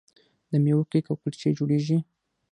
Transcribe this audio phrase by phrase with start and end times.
[0.51, 1.97] د میوو کیک او کلچې جوړیږي.